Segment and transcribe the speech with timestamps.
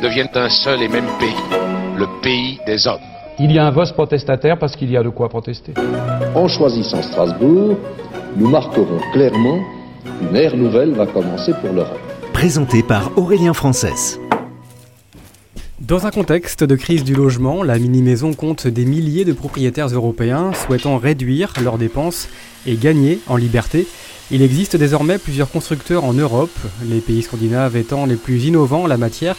[0.00, 1.34] deviennent un seul et même pays,
[1.96, 3.00] le pays des hommes.
[3.38, 5.74] Il y a un vote protestataire parce qu'il y a de quoi protester.
[6.34, 7.76] En choisissant Strasbourg,
[8.36, 9.60] nous marquerons clairement
[10.04, 11.98] qu'une ère nouvelle va commencer pour l'Europe.
[12.32, 14.18] Présenté par Aurélien Frances.
[15.80, 20.52] Dans un contexte de crise du logement, la mini-maison compte des milliers de propriétaires européens
[20.52, 22.28] souhaitant réduire leurs dépenses
[22.66, 23.86] et gagner en liberté.
[24.30, 28.86] Il existe désormais plusieurs constructeurs en Europe, les pays scandinaves étant les plus innovants en
[28.86, 29.36] la matière.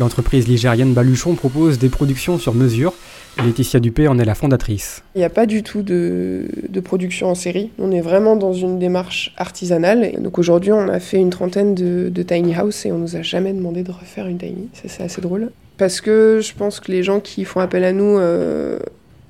[0.00, 2.92] L'entreprise ligérienne Baluchon propose des productions sur mesure.
[3.38, 5.02] Laetitia Dupé en est la fondatrice.
[5.14, 6.48] Il n'y a pas du tout de,
[6.82, 7.70] production en série.
[7.78, 10.20] On est vraiment dans une démarche artisanale.
[10.20, 13.52] donc aujourd'hui, on a fait une trentaine de, tiny house et on nous a jamais
[13.52, 14.68] demandé de refaire une tiny.
[14.72, 15.50] C'est assez drôle.
[15.78, 18.78] Parce que je pense que les gens qui font appel à nous euh,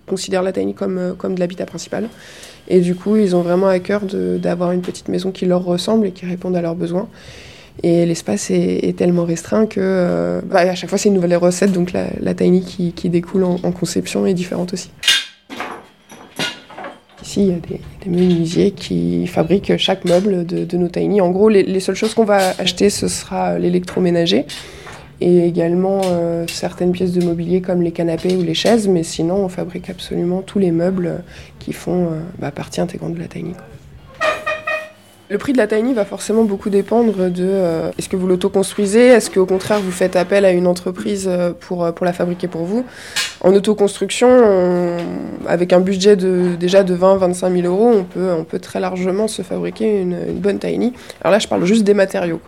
[0.06, 2.08] considèrent la tiny comme, euh, comme de l'habitat principal.
[2.68, 6.06] Et du coup, ils ont vraiment à cœur d'avoir une petite maison qui leur ressemble
[6.06, 7.08] et qui réponde à leurs besoins.
[7.82, 11.72] Et l'espace est, tellement restreint que euh, bah, à chaque fois c'est une nouvelle recette,
[11.72, 14.90] donc la, tiny qui, découle en, conception est différente aussi.
[17.22, 21.20] Ici, il y a des, menuisiers qui fabriquent chaque meuble de, nos tiny.
[21.20, 24.46] En gros, les, les seules choses qu'on va acheter, ce sera l'électroménager
[25.20, 29.36] et également euh, certaines pièces de mobilier comme les canapés ou les chaises, mais sinon
[29.36, 31.22] on fabrique absolument tous les meubles
[31.58, 33.54] qui font euh, bah, partie intégrante de la tiny.
[35.30, 39.06] Le prix de la tiny va forcément beaucoup dépendre de euh, est-ce que vous l'autoconstruisez,
[39.06, 42.84] est-ce qu'au contraire vous faites appel à une entreprise pour, pour la fabriquer pour vous?
[43.44, 44.96] En autoconstruction,
[45.46, 50.16] avec un budget déjà de 20-25 000 euros, on peut, très largement se fabriquer une,
[50.28, 50.94] une bonne tiny.
[51.20, 52.40] Alors là, je parle juste des matériaux.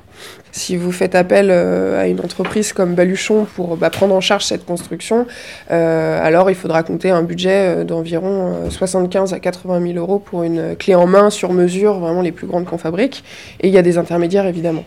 [0.52, 4.44] Si vous faites appel euh, à une entreprise comme Baluchon pour bah, prendre en charge
[4.44, 5.26] cette construction,
[5.70, 10.44] euh, alors il faudra compter un budget euh, d'environ 75 à 80 000 euros pour
[10.44, 13.22] une clé en main sur mesure, vraiment les plus grandes qu'on fabrique.
[13.60, 14.84] Et il y a des intermédiaires évidemment.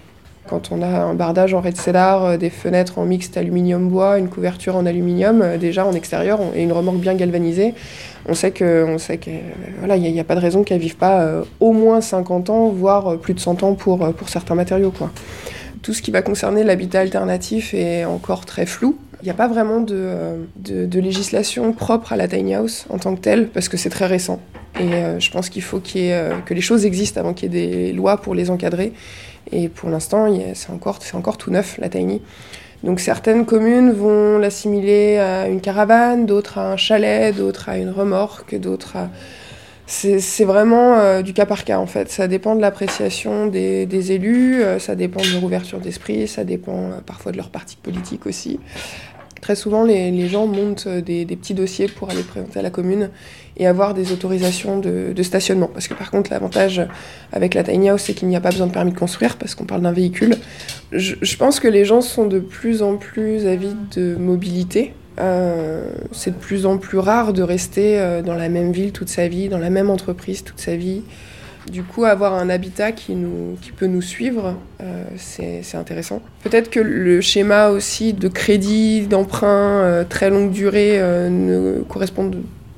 [0.49, 4.75] Quand on a un bardage en red cedar, des fenêtres en mixte aluminium-bois, une couverture
[4.75, 7.75] en aluminium, déjà en extérieur, et une remorque bien galvanisée,
[8.27, 9.19] on sait que, on sait
[9.85, 13.39] n'y a, pas de raison qu'elle vive pas au moins 50 ans, voire plus de
[13.39, 14.91] 100 ans pour, pour certains matériaux.
[15.83, 18.97] Tout ce qui va concerner l'habitat alternatif est encore très flou.
[19.21, 23.15] Il n'y a pas vraiment de, de, législation propre à la tiny house en tant
[23.15, 24.39] que telle, parce que c'est très récent.
[24.79, 27.67] Et euh, je pense qu'il faut euh, que les choses existent avant qu'il y ait
[27.67, 28.93] des lois pour les encadrer.
[29.51, 32.21] Et pour l'instant, c'est encore, tout neuf, la tiny.
[32.83, 37.89] Donc certaines communes vont l'assimiler à une caravane, d'autres à un chalet, d'autres à une
[37.89, 39.09] remorque, d'autres à
[39.89, 42.11] c'est vraiment euh, du cas par cas en fait.
[42.11, 46.91] Ça dépend de l'appréciation des, élus, euh, ça dépend de leur ouverture d'esprit, ça dépend
[46.91, 48.59] euh, parfois de leur parti politique aussi.
[49.41, 53.09] Très souvent, les, gens montent des, petits dossiers pour aller présenter à la commune
[53.57, 55.69] et avoir des autorisations de, stationnement.
[55.73, 56.81] Parce que par contre, l'avantage
[57.31, 59.55] avec la tiny house, c'est qu'il n'y a pas besoin de permis de construire parce
[59.55, 60.35] qu'on parle d'un véhicule.
[60.91, 65.89] Je, je pense que les gens sont de plus en plus avides de mobilité euh,
[66.13, 69.27] c'est de plus en plus rare de rester euh, dans la même ville toute sa
[69.27, 71.01] vie, dans la même entreprise toute sa vie.
[71.69, 76.21] Du coup, avoir un habitat qui, nous, qui peut nous suivre, euh, c'est intéressant.
[76.43, 82.31] Peut-être que le schéma aussi de crédit, d'emprunt très longue durée ne correspond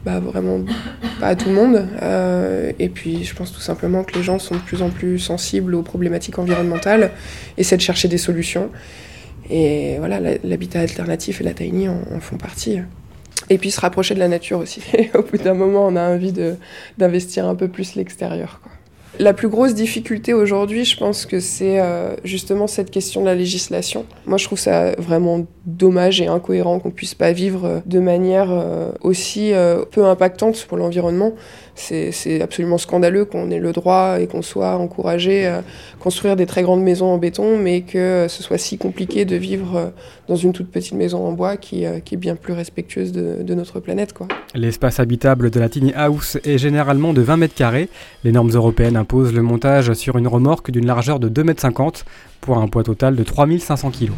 [0.04, 0.60] vraiment
[1.20, 1.88] pas à tout le monde.
[2.80, 5.74] et puis, je pense tout simplement que les gens sont de plus en plus sensibles
[5.76, 7.12] aux problématiques environnementales,
[7.58, 8.70] essaient de chercher des solutions.
[9.52, 12.80] Et voilà, l'habitat alternatif et la tiny en, font partie.
[13.50, 14.82] Et puis se rapprocher de la nature aussi.
[15.14, 16.34] au bout d'un moment, on a envie
[16.98, 18.62] d'investir un peu plus l'extérieur.
[19.22, 23.36] La plus grosse difficulté aujourd'hui, je pense que c'est euh, justement cette question de la
[23.36, 24.08] législation.
[24.26, 28.48] Moi, je trouve ça vraiment dommage et incohérent qu'on puisse pas vivre euh, de manière
[28.50, 29.52] euh, aussi
[29.92, 31.34] peu impactante pour l'environnement.
[31.76, 35.64] C'est absolument scandaleux qu'on ait le droit et qu'on soit encouragé à
[36.00, 39.92] construire des très grandes maisons en béton, mais que ce soit si compliqué de vivre
[40.28, 43.80] dans une toute petite maison en bois qui, est bien plus respectueuse de, de notre
[43.80, 44.14] planète.
[44.54, 47.90] L'espace habitable de la tiny house est généralement de 20 mètres carrés.
[48.24, 52.06] Les normes européennes le montage sur une remorque d'une largeur de 2,50 mètres
[52.40, 54.12] pour un poids total de 3500 kg.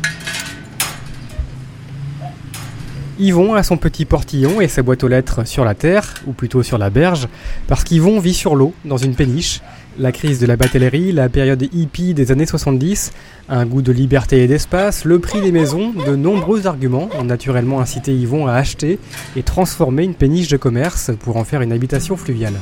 [3.19, 6.63] Yvon a son petit portillon et sa boîte aux lettres sur la terre, ou plutôt
[6.63, 7.27] sur la berge,
[7.67, 9.61] parce qu'Yvon vit sur l'eau, dans une péniche.
[9.99, 13.13] La crise de la batellerie, la période hippie des années 70,
[13.49, 17.79] un goût de liberté et d'espace, le prix des maisons, de nombreux arguments ont naturellement
[17.79, 18.97] incité Yvon à acheter
[19.35, 22.55] et transformer une péniche de commerce pour en faire une habitation fluviale.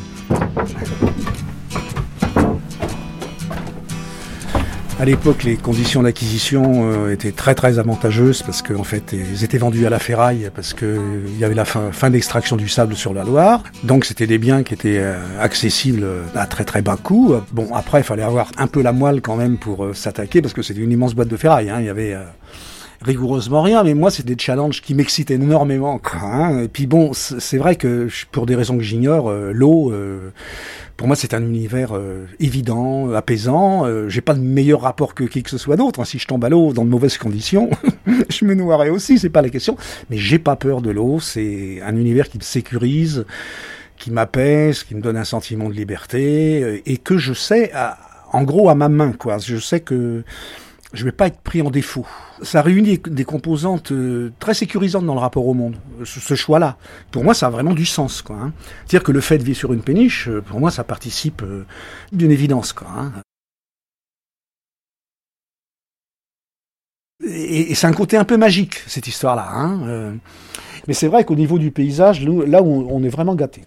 [5.02, 9.58] À l'époque, les conditions d'acquisition euh, étaient très très avantageuses parce qu'en fait, ils étaient
[9.58, 13.12] vendus à la ferraille parce qu'il y avait la fin, fin d'extraction du sable sur
[13.12, 13.64] la Loire.
[13.84, 16.06] Donc, c'était des biens qui étaient euh, accessibles
[16.36, 17.34] à très très bas coût.
[17.52, 20.54] Bon, après, il fallait avoir un peu la moelle quand même pour euh, s'attaquer parce
[20.54, 21.72] que c'était une immense boîte de ferraille.
[21.72, 21.78] Hein.
[21.80, 22.16] Il y avait
[23.02, 26.00] rigoureusement rien, mais moi c'est des challenges qui m'excitent énormément.
[26.14, 26.62] Hein.
[26.64, 29.92] Et puis bon, c'est vrai que pour des raisons que j'ignore, l'eau,
[31.02, 33.88] pour moi, c'est un univers euh, évident, apaisant.
[33.88, 36.00] Euh, j'ai pas de meilleur rapport que qui que ce soit d'autre.
[36.00, 36.06] Hein.
[36.06, 37.72] Si je tombe à l'eau dans de mauvaises conditions,
[38.30, 39.18] je me noierai aussi.
[39.18, 39.78] C'est pas la question.
[40.12, 41.20] Mais j'ai pas peur de l'eau.
[41.20, 43.26] C'est un univers qui me sécurise,
[43.98, 47.72] qui m'apaise, qui me donne un sentiment de liberté euh, et que je sais,
[48.32, 49.14] en gros, à ma main.
[49.14, 49.40] Quoi.
[49.40, 50.24] Je sais que
[50.94, 52.06] je vais pas être pris en défaut.
[52.42, 56.78] Ça réunit des composantes euh, très sécurisantes dans le rapport au monde, ce, choix-là.
[57.12, 58.22] Pour moi, ça a vraiment du sens.
[58.22, 58.36] quoi.
[58.36, 58.54] Hein.
[58.86, 61.66] C'est-à-dire que le fait de vivre sur une péniche, euh, pour moi, ça participe euh,
[62.12, 62.74] d'une évidence.
[62.74, 63.12] Quoi, hein.
[67.24, 69.48] Et, c'est un côté un peu magique, cette histoire-là.
[69.54, 70.16] Hein.
[70.88, 73.62] mais c'est vrai qu'au niveau du paysage, là où on est vraiment gâté.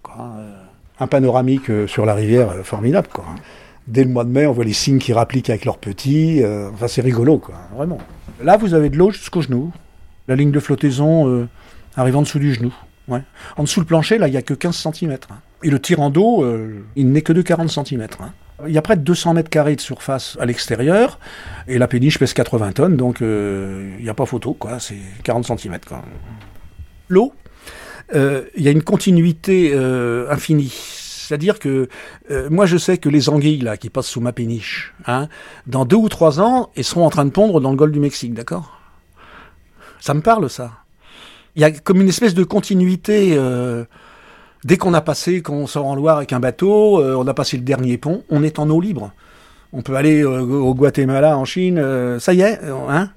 [0.99, 3.07] Un panoramique sur la rivière formidable.
[3.13, 3.25] Quoi,
[3.87, 6.43] dès le mois de mai, on voit les signes qui rappliquent avec leurs petits.
[6.43, 7.99] Euh, enfin, c'est rigolo, quoi, vraiment.
[8.43, 9.73] Là, vous avez de l'eau jusqu'au genou.
[10.29, 11.49] La ligne de flottaison euh,
[11.97, 12.75] arrive en dessous du genou.
[13.09, 13.23] Ouais.
[13.57, 15.13] En dessous le plancher, là, il n'y a que 15 cm.
[15.13, 15.37] Hein.
[15.63, 18.07] Et le tirant d'eau, euh, il n'est que de 40 cm.
[18.21, 18.33] Hein.
[18.67, 21.19] Il y a près de 200 mètres carrés de surface à l'extérieur,
[21.67, 24.79] et la péniche pèse 80 tonnes, donc il n'y a pas photo, quoi.
[24.79, 24.95] C'est
[25.25, 25.77] 40 cm.
[27.09, 27.35] L'eau,
[28.15, 29.75] il y a une continuité
[30.31, 30.73] infinie
[31.27, 31.89] c'est-à-dire que
[32.31, 35.29] euh, moi je sais que les anguilles là qui passent sous ma péniche, hein,
[35.67, 38.01] dans deux ou trois ans, elles seront en train de pondre dans le golfe du
[38.01, 38.79] Mexique, d'accord?
[40.01, 40.73] Ça me parle ça.
[41.57, 43.35] Il y a comme une espèce de continuité.
[43.37, 43.85] Euh,
[44.65, 47.57] dès qu'on a passé, qu'on sort en Loire avec un bateau, euh, on a passé
[47.57, 49.13] le dernier pont, on est en eau libre.
[49.73, 51.83] On peut aller au Guatemala, en Chine,
[52.21, 53.11] ça y est, hein?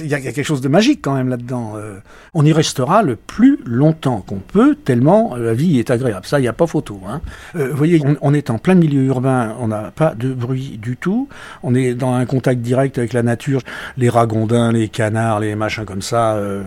[0.00, 1.74] Il y, a quelque chose de magique quand même là-dedans.
[1.76, 1.98] Euh.
[2.34, 6.26] on y restera le plus longtemps qu'on peut, tellement la vie est agréable.
[6.26, 7.00] Ça, il n'y a pas photo.
[7.08, 7.20] Hein.
[7.56, 10.96] Euh, vous voyez, on, est en plein milieu urbain, on n'a pas de bruit du
[10.96, 11.28] tout.
[11.62, 13.60] On est dans un contact direct avec la nature,
[13.96, 16.62] les ragondins, les canards, les machins comme ça, euh,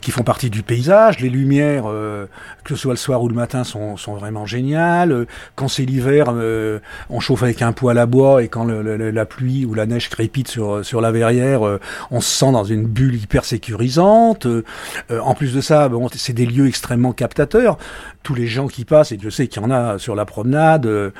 [0.00, 1.20] qui font partie du paysage.
[1.20, 1.84] Les lumières,
[2.64, 5.26] que ce soit le soir ou le matin, sont, sont vraiment géniales.
[5.54, 6.32] Quand c'est l'hiver,
[7.10, 10.08] on chauffe avec un poêle à bois et quand le, la pluie ou la neige
[10.08, 11.62] crépite sur, sur la verrière,
[12.10, 14.46] on se dans une bulle hyper sécurisante.
[14.46, 14.62] Euh,
[15.22, 17.78] en plus de ça, c'est des lieux extrêmement captateurs.
[18.22, 20.86] Tous les gens qui passent, et je sais qu'il y en a sur la promenade,
[20.86, 21.10] euh,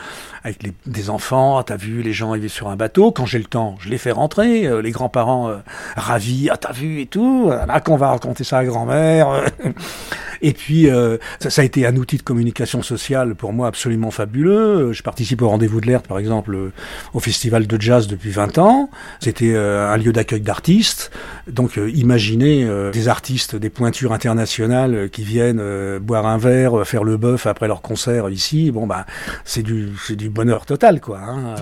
[0.45, 3.13] avec des enfants, ah, t'as vu, les gens arrivent sur un bateau.
[3.13, 4.67] Quand j'ai le temps, je les fais rentrer.
[4.67, 5.53] Euh, les grands-parents
[5.97, 7.51] ravis, ah t'as vu et tout.
[7.51, 9.45] Là qu'on va raconter ça à grand-mère.
[10.43, 14.93] Et puis, euh, ça, a été un outil de communication sociale pour moi absolument fabuleux.
[14.93, 16.73] Je participe au Rendez-vous de l'Air, par exemple, euh,
[17.15, 18.91] au Festival de Jazz depuis 20 ans.
[19.21, 21.11] C'était euh, un lieu d'accueil d'artistes.
[21.49, 27.47] Donc, imaginez des artistes, des pointures internationales qui viennent boire un verre, faire le bœuf
[27.47, 28.71] après leur concert ici.
[28.71, 29.07] Bon, bah,
[29.45, 31.21] c'est du, du bonheur total, quoi.
[31.21, 31.55] Hein.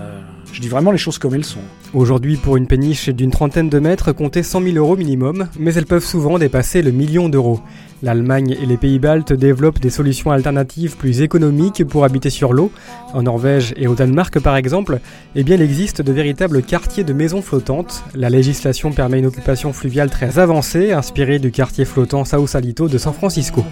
[0.57, 1.61] Je dis vraiment les choses comme elles sont.
[1.93, 5.85] Aujourd'hui, pour une péniche d'une trentaine de mètres, comptez 100 000 euros minimum, mais elles
[5.85, 7.61] peuvent souvent dépasser le million d'euros.
[8.03, 12.73] L'Allemagne et les pays baltes développent des solutions alternatives plus économiques pour habiter sur l'eau.
[13.13, 15.01] En Norvège et au Danemark par exemple,
[15.35, 18.03] eh bien, il existe de véritables quartiers de maisons flottantes.
[18.15, 23.13] La législation permet une occupation fluviale très avancée, inspirée du quartier flottant Sausalito de San
[23.13, 23.63] Francisco.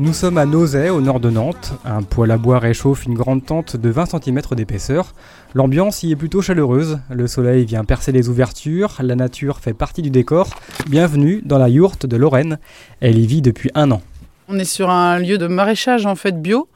[0.00, 1.74] Nous sommes à Nauzet, au nord de Nantes.
[1.84, 5.12] Un poêle à bois réchauffe une grande tente de 20 cm d'épaisseur.
[5.52, 7.00] L'ambiance y est plutôt chaleureuse.
[7.10, 8.96] Le soleil vient percer les ouvertures.
[9.02, 10.58] La nature fait partie du décor.
[10.88, 12.58] Bienvenue dans la yourte de Lorraine.
[13.02, 14.00] Elle y vit depuis un an.
[14.48, 16.66] On est sur un lieu de maraîchage en fait bio.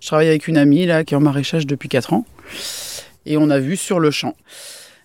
[0.00, 2.24] Je travaille avec une amie là qui est en maraîchage depuis 4 ans.
[3.26, 4.34] Et on a vu sur le champ.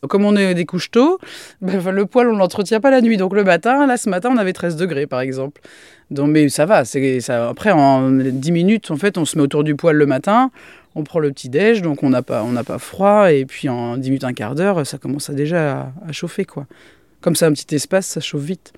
[0.10, 1.20] Comme on est des couches tôt,
[1.62, 3.18] ben, le poêle, on l'entretient pas la nuit.
[3.18, 5.62] Donc le matin, là, ce matin, on avait 13 degrés, par exemple.
[6.10, 6.86] Donc, mais ça va.
[6.86, 10.08] C'est, ça, après, en 10 minutes, en fait, on se met autour du poêle le
[10.08, 10.50] matin,
[10.96, 13.32] on prend le petit déj, donc on n'a pas, on pas froid.
[13.32, 16.66] Et puis en 10 minutes, un quart d'heure, ça commence déjà à, chauffer, quoi.
[17.22, 18.74] Comme ça, un petit espace, ça chauffe vite.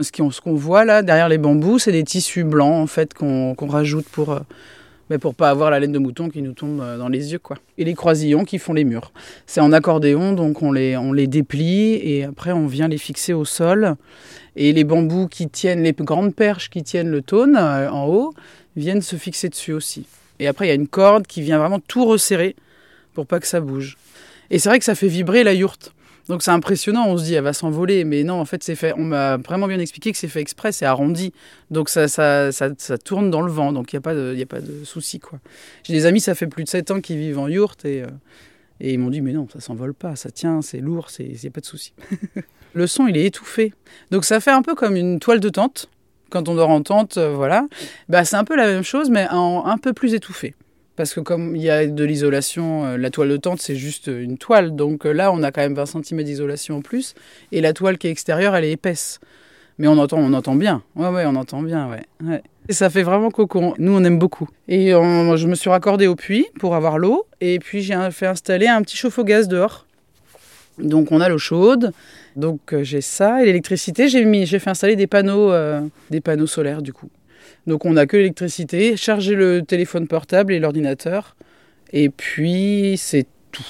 [0.00, 3.66] Ce qu'on, voit là, derrière les bambous, c'est des tissus blancs, en fait, qu'on, qu'on
[3.66, 4.38] rajoute pour,
[5.10, 7.38] Mais pour pas avoir la laine de mouton qui nous tombe euh, dans les yeux,
[7.38, 7.56] quoi.
[7.78, 9.12] Et les croisillons qui font les murs.
[9.46, 13.32] C'est en accordéon, donc on les, on les déplie et après on vient les fixer
[13.32, 13.96] au sol.
[14.56, 18.34] Et les bambous qui tiennent, les grandes perches qui tiennent le tône euh, en haut,
[18.76, 20.06] viennent se fixer dessus aussi.
[20.40, 22.54] Et après, il y a une corde qui vient vraiment tout resserrer
[23.14, 23.96] pour pas que ça bouge.
[24.50, 25.92] Et c'est vrai que ça fait vibrer la yourte.
[26.28, 28.92] Donc c'est impressionnant, on se dit elle va s'envoler, mais non, en fait c'est fait.
[28.96, 31.32] On m'a vraiment bien expliqué que c'est fait exprès, c'est arrondi,
[31.70, 34.34] donc ça, ça, ça, ça, tourne dans le vent, donc il n'y a pas de,
[34.34, 35.38] y a pas de souci quoi.
[35.84, 38.08] J'ai des amis, ça fait plus de 7 ans qu'ils vivent en yourte et, euh,
[38.80, 41.46] et ils m'ont dit mais non, ça s'envole pas, ça tient, c'est lourd, il n'y
[41.46, 41.94] a pas de souci.
[42.74, 43.72] le son il est étouffé,
[44.10, 45.88] donc ça fait un peu comme une toile de tente.
[46.30, 47.66] Quand on dort en tente, euh, voilà,
[48.10, 50.54] bah, c'est un peu la même chose, mais un peu plus étouffé
[50.98, 54.08] parce que comme il y a de l'isolation, euh, la toile de tente c'est juste
[54.08, 57.14] une toile, donc euh, là on a quand même 20 cm d'isolation en plus,
[57.52, 59.20] et la toile qui est extérieure elle est épaisse.
[59.78, 62.42] Mais on entend, on entend bien, ouais ouais on entend bien, ouais.
[62.68, 64.48] Et ça fait vraiment cocon, nous on aime beaucoup.
[64.66, 68.66] Et je me suis raccordé au puits pour avoir l'eau, et puis j'ai fait installer
[68.66, 69.86] un petit chauffe-eau gaz dehors.
[70.78, 71.92] Donc on a l'eau chaude,
[72.34, 75.52] donc euh, j'ai ça, et l'électricité j'ai fait installer des panneaux,
[76.10, 77.08] des panneaux solaires du coup.
[77.66, 81.36] Donc on n'a que l'électricité, charger le téléphone portable et l'ordinateur,
[81.92, 83.64] et puis c'est tout.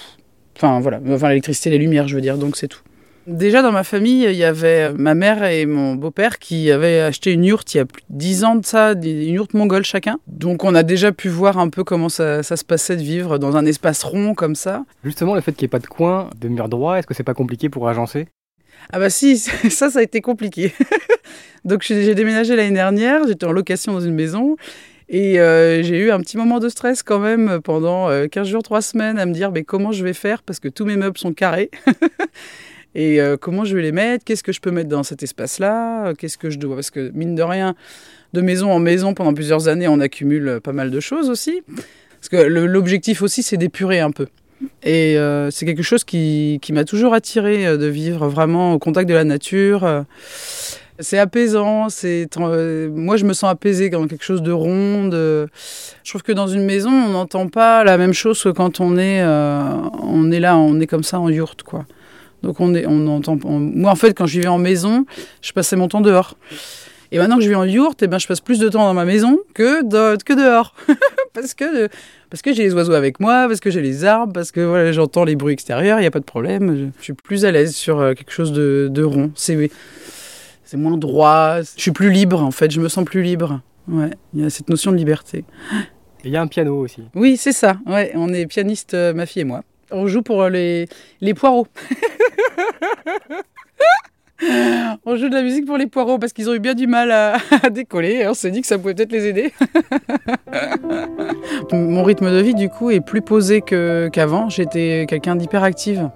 [0.56, 2.80] Enfin voilà, enfin l'électricité, les lumières, je veux dire, donc c'est tout.
[3.28, 7.30] Déjà dans ma famille, il y avait ma mère et mon beau-père qui avaient acheté
[7.30, 10.18] une yourte il y a plus de 10 ans de ça, une yourte mongole chacun.
[10.28, 13.36] Donc on a déjà pu voir un peu comment ça, ça se passait de vivre
[13.36, 14.86] dans un espace rond comme ça.
[15.04, 17.22] Justement, le fait qu'il n'y ait pas de coin, de mur droit, est-ce que c'est
[17.22, 18.28] pas compliqué pour agencer?
[18.90, 19.36] Ah bah si,
[19.70, 20.72] ça, ça a été compliqué.
[21.64, 24.56] Donc j'ai déménagé l'année dernière, j'étais en location dans une maison
[25.08, 28.62] et euh, j'ai eu un petit moment de stress quand même pendant 15 euh, jours,
[28.62, 31.18] 3 semaines à me dire mais comment je vais faire parce que tous mes meubles
[31.18, 31.70] sont carrés?
[32.94, 34.24] et euh, comment je vais les mettre?
[34.24, 36.12] Qu'est-ce que je peux mettre dans cet espace-là?
[36.14, 36.76] Qu'est-ce que je dois?
[36.76, 37.74] Parce que mine de rien,
[38.34, 41.62] de maison en maison pendant plusieurs années, on accumule pas mal de choses aussi.
[42.20, 44.26] Parce que l'objectif aussi, c'est d'épurer un peu.
[44.82, 49.08] Et euh, c'est quelque chose qui, m'a toujours attiré euh, de vivre vraiment au contact
[49.08, 49.84] de la nature.
[49.84, 50.02] Euh,
[51.00, 55.10] c'est apaisant, c'est moi je me sens apaisée dans quelque chose de rond.
[55.12, 58.98] Je trouve que dans une maison, on n'entend pas la même chose que quand on
[58.98, 61.86] est, on est là, on est comme ça en yourte, quoi.
[62.42, 63.38] Donc on est, on entend.
[63.44, 65.06] Moi en fait, quand je vivais en maison,
[65.40, 66.36] je passais mon temps dehors.
[67.10, 68.94] Et maintenant que je vis en yourte, eh ben, je passe plus de temps dans
[68.94, 70.74] ma maison que, que dehors.
[71.34, 71.88] parce que
[72.30, 74.92] parce que j'ai les oiseaux avec moi, parce que j'ai les arbres, parce que voilà,
[74.92, 76.92] j'entends les bruits extérieurs, il n'y a pas de problème.
[76.98, 79.30] Je, suis plus à l'aise sur euh, quelque chose de, de rond.
[79.34, 79.70] C'est,
[80.64, 81.62] c'est moins droit.
[81.62, 82.70] Je suis plus libre, en fait.
[82.70, 83.62] Je me sens plus libre.
[83.88, 85.44] Ouais, il y a cette notion de liberté.
[86.24, 87.02] Il y a un piano aussi.
[87.14, 87.78] Oui, c'est ça.
[87.86, 89.62] Ouais, on est pianiste, euh, ma fille et moi.
[89.90, 90.86] On joue pour euh, les,
[91.22, 91.66] les poireaux.
[95.04, 97.10] On joue de la musique pour les poireaux parce qu'ils ont eu bien du mal
[97.10, 97.38] à,
[97.70, 98.26] décoller.
[98.28, 99.52] on s'est dit que ça pouvait peut-être les aider.
[101.72, 104.48] Mon rythme de vie, du coup, est plus posé qu'avant.
[104.48, 106.10] J'étais quelqu'un d'hyperactive.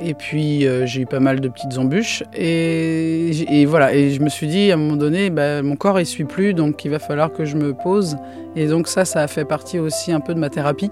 [0.00, 4.28] Et puis euh, j'ai eu pas mal de petites embûches et, voilà et je me
[4.28, 6.98] suis dit à un moment donné bah, mon corps il suit plus donc il va
[6.98, 8.16] falloir que je me pose
[8.56, 10.90] et donc ça ça a fait partie aussi un peu de ma thérapie.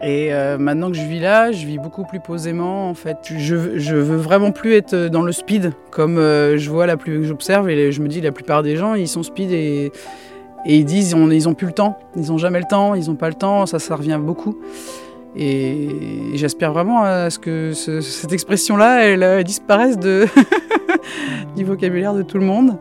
[0.00, 3.16] Et euh, maintenant que je vis là, je vis beaucoup plus posément en fait.
[3.24, 7.68] Je, veux vraiment plus être dans le speed comme euh, je vois la plus j'observe
[7.68, 9.90] et je me dis la plupart des gens ils sont speed et,
[10.66, 13.28] ils disent ils ont plus le temps, ils ont jamais le temps, ils ont pas
[13.28, 14.58] le temps, ça ça revient beaucoup.
[15.36, 15.88] Et
[16.34, 20.26] j'espère vraiment à ce que ce, cette expression-là elle, elle disparaisse de
[21.56, 22.78] du vocabulaire de tout le monde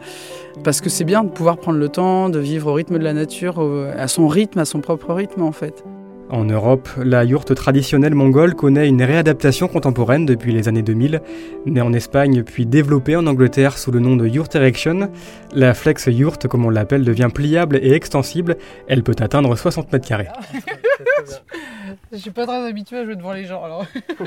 [0.64, 3.14] parce que c'est bien de pouvoir prendre le temps de vivre au rythme de la
[3.14, 3.60] nature,
[3.98, 5.84] à son rythme, à son propre rythme en fait.
[6.30, 11.22] En Europe, la yourte traditionnelle mongole connaît une réadaptation contemporaine depuis les années 2000.
[11.66, 15.10] Née en Espagne puis développée en Angleterre sous le nom de Yurt Erection,
[15.54, 18.58] la flex yourte, comme on l'appelle, devient pliable et extensible.
[18.88, 20.28] Elle peut atteindre 60 mètres carrés.
[22.12, 23.86] Je suis pas très habitué à jouer devant les gens alors.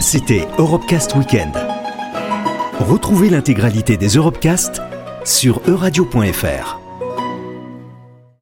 [0.00, 1.54] C'était Europecast Weekend.
[2.78, 4.80] Retrouvez l'intégralité des Europecast
[5.24, 6.81] sur euradio.fr.